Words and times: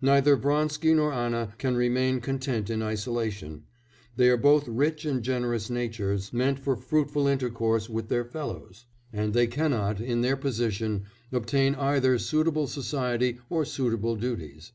Neither 0.00 0.34
Vronsky 0.34 0.94
nor 0.94 1.12
Anna 1.12 1.52
can 1.58 1.76
remain 1.76 2.22
content 2.22 2.70
in 2.70 2.80
isolation; 2.82 3.64
they 4.16 4.30
are 4.30 4.38
both 4.38 4.66
rich 4.66 5.04
and 5.04 5.22
generous 5.22 5.68
natures, 5.68 6.32
meant 6.32 6.58
for 6.58 6.74
fruitful 6.74 7.26
intercourse 7.26 7.86
with 7.86 8.08
their 8.08 8.24
fellows, 8.24 8.86
and 9.12 9.34
they 9.34 9.46
cannot, 9.46 10.00
in 10.00 10.22
their 10.22 10.38
position, 10.38 11.02
obtain 11.32 11.74
either 11.74 12.18
suitable 12.18 12.66
society 12.66 13.40
or 13.50 13.66
suitable 13.66 14.16
duties. 14.16 14.72